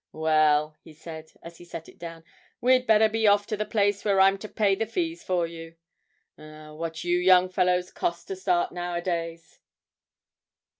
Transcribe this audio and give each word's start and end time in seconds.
'Well,' 0.11 0.75
he 0.83 0.93
said, 0.93 1.29
as 1.43 1.59
he 1.59 1.63
set 1.63 1.87
it 1.87 1.99
down, 1.99 2.23
'we'd 2.59 2.87
better 2.87 3.07
be 3.07 3.27
off 3.27 3.45
to 3.45 3.55
the 3.55 3.67
place 3.67 4.03
where 4.03 4.19
I'm 4.19 4.39
to 4.39 4.49
pay 4.49 4.73
the 4.73 4.87
fees 4.87 5.23
for 5.23 5.45
you. 5.45 5.75
Ah, 6.39 6.73
what 6.73 7.03
you 7.03 7.19
young 7.19 7.49
fellows 7.49 7.91
cost 7.91 8.27
to 8.29 8.35
start 8.35 8.71
nowadays!' 8.71 9.59